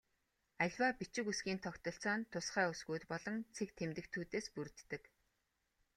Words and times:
Аливаа 0.63 0.91
бичиг 0.99 1.25
үсгийн 1.31 1.59
тогтолцоо 1.65 2.15
нь 2.17 2.29
тусгай 2.33 2.65
үсгүүд 2.73 3.03
болон 3.11 3.37
цэг 3.55 3.69
тэмдэгтүүдээс 3.77 4.47
бүрддэг. 4.55 5.01